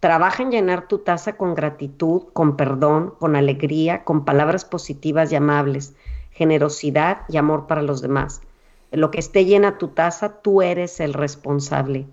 [0.00, 5.36] trabaja en llenar tu taza con gratitud, con perdón, con alegría, con palabras positivas y
[5.36, 5.94] amables,
[6.32, 8.40] generosidad y amor para los demás.
[8.90, 12.06] En lo que esté llena tu taza, tú eres el responsable.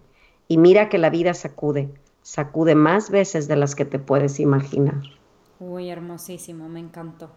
[0.50, 1.90] Y mira que la vida sacude,
[2.22, 5.02] sacude más veces de las que te puedes imaginar.
[5.60, 7.32] Uy, hermosísimo, me encantó.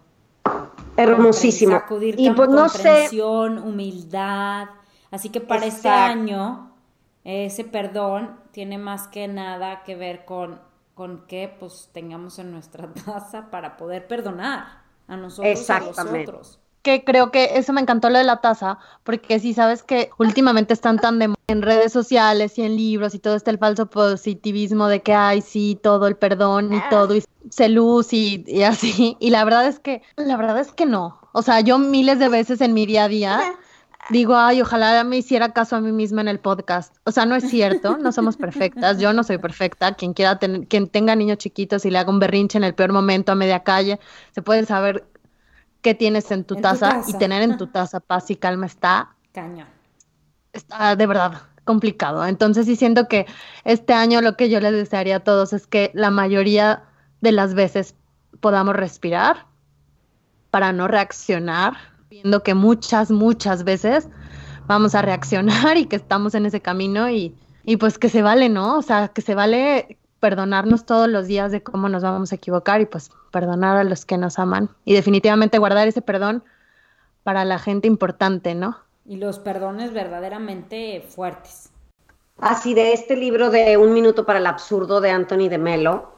[0.97, 1.73] Hermosísimo.
[1.73, 4.69] Sacudir y pues no comprensión, humildad.
[5.11, 6.73] Así que para este año,
[7.25, 10.61] ese perdón tiene más que nada que ver con,
[10.95, 15.99] con que pues tengamos en nuestra taza para poder perdonar a nosotros y a los
[15.99, 16.59] otros.
[16.83, 20.73] Que creo que eso me encantó lo de la taza, porque si sabes que últimamente
[20.73, 24.87] están tan de en redes sociales y en libros y todo este el falso positivismo
[24.87, 26.87] de que hay sí todo el perdón y ah.
[26.91, 30.87] todo y celuz y, y así y la verdad es que la verdad es que
[30.87, 31.19] no.
[31.33, 33.41] O sea yo miles de veces en mi día a día
[34.11, 37.35] digo ay ojalá me hiciera caso a mí misma en el podcast o sea no
[37.35, 41.39] es cierto no somos perfectas yo no soy perfecta quien quiera tener quien tenga niños
[41.39, 44.01] chiquitos y le haga un berrinche en el peor momento a media calle
[44.33, 45.07] se puede saber
[45.83, 49.69] qué tienes en tu, taza, y tener en tu taza paz y calma está cañón.
[50.53, 52.27] Está de verdad complicado.
[52.27, 53.27] Entonces sí siento que
[53.65, 56.85] este año lo que yo les desearía a todos es que la mayoría
[57.21, 57.95] de las veces
[58.41, 59.47] podamos respirar
[60.51, 61.75] para no reaccionar,
[62.11, 64.09] viendo que muchas, muchas veces
[64.67, 68.49] vamos a reaccionar y que estamos en ese camino y, y pues que se vale,
[68.49, 68.79] ¿no?
[68.79, 72.81] O sea, que se vale perdonarnos todos los días de cómo nos vamos a equivocar
[72.81, 76.43] y pues perdonar a los que nos aman y definitivamente guardar ese perdón
[77.23, 78.77] para la gente importante, ¿no?
[79.07, 81.71] Y los perdones verdaderamente fuertes.
[82.39, 86.13] Así de este libro de Un minuto para el absurdo de Anthony de Melo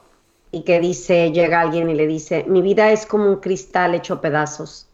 [0.49, 4.21] y que dice, llega alguien y le dice, mi vida es como un cristal hecho
[4.21, 4.87] pedazos.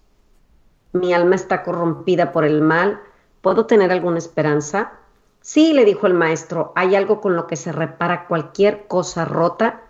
[0.94, 3.00] Mi alma está corrompida por el mal.
[3.42, 4.94] ¿Puedo tener alguna esperanza?
[5.42, 9.82] Sí, le dijo el maestro, hay algo con lo que se repara cualquier cosa rota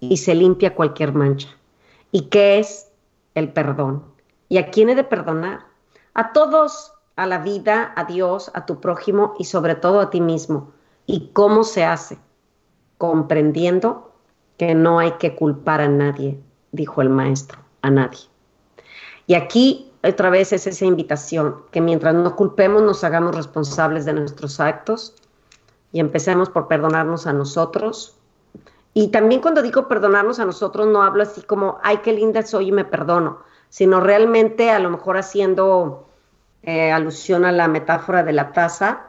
[0.00, 1.48] y se limpia cualquier mancha.
[2.12, 2.90] ¿Y qué es?
[3.34, 4.04] El perdón.
[4.48, 5.66] ¿Y a quién he de perdonar?
[6.14, 10.20] A todos, a la vida, a Dios, a tu prójimo y sobre todo a ti
[10.20, 10.72] mismo.
[11.06, 12.18] ¿Y cómo se hace?
[12.98, 14.12] Comprendiendo
[14.56, 16.38] que no hay que culpar a nadie,
[16.72, 18.20] dijo el maestro, a nadie.
[19.26, 24.12] Y aquí otra vez es esa invitación, que mientras no culpemos nos hagamos responsables de
[24.12, 25.14] nuestros actos
[25.92, 28.16] y empecemos por perdonarnos a nosotros.
[28.94, 32.68] Y también cuando digo perdonarnos a nosotros no hablo así como, ay, qué linda soy
[32.68, 36.06] y me perdono, sino realmente a lo mejor haciendo
[36.62, 39.08] eh, alusión a la metáfora de la taza,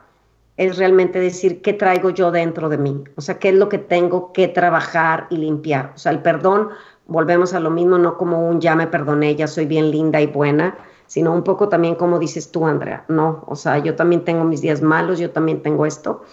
[0.57, 3.77] es realmente decir qué traigo yo dentro de mí, o sea, qué es lo que
[3.77, 5.93] tengo que trabajar y limpiar.
[5.95, 6.69] O sea, el perdón
[7.09, 10.27] volvemos a lo mismo, no como un ya me perdoné, ya soy bien linda y
[10.27, 14.43] buena, sino un poco también como dices tú, Andrea, no, o sea, yo también tengo
[14.45, 16.23] mis días malos, yo también tengo esto,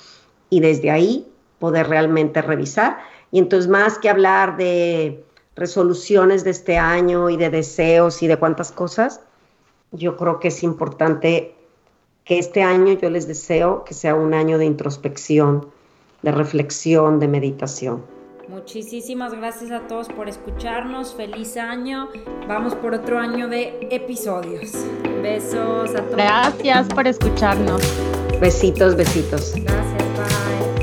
[0.50, 1.26] y desde ahí
[1.58, 2.98] poder realmente revisar.
[3.32, 5.24] Y entonces, más que hablar de
[5.56, 9.20] resoluciones de este año y de deseos y de cuántas cosas,
[9.92, 11.54] yo creo que es importante
[12.24, 15.68] que este año yo les deseo que sea un año de introspección,
[16.22, 18.15] de reflexión, de meditación.
[18.48, 21.14] Muchísimas gracias a todos por escucharnos.
[21.14, 22.08] Feliz año.
[22.46, 24.72] Vamos por otro año de episodios.
[25.22, 26.16] Besos a todos.
[26.16, 27.82] Gracias por escucharnos.
[28.40, 29.54] Besitos, besitos.
[29.56, 30.75] Gracias, bye.